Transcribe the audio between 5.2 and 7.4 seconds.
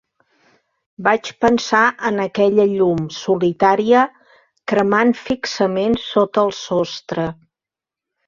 fixament sota el sostre.